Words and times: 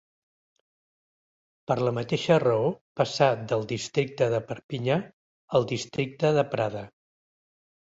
Per 1.71 1.77
la 1.89 1.93
mateixa 1.99 2.39
raó 2.45 2.73
passà 3.03 3.29
del 3.53 3.69
districte 3.75 4.33
de 4.35 4.43
Perpinyà 4.51 5.01
al 5.61 5.73
districte 5.77 6.37
de 6.43 6.53
Prada. 6.59 6.89